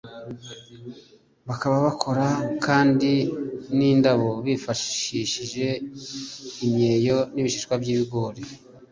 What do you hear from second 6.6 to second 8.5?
imyeyo n'ibishishwa by'ibigori